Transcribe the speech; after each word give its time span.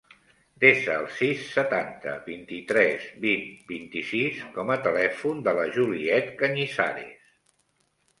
Desa 0.61 0.93
el 0.99 1.03
sis, 1.17 1.41
setanta, 1.57 2.13
vint-i-tres, 2.29 3.05
vint, 3.25 3.43
vint-i-sis 3.73 4.39
com 4.55 4.73
a 4.77 4.79
telèfon 4.87 5.45
de 5.49 5.55
la 5.61 5.67
Juliette 5.77 6.33
Cañizares. 6.41 7.29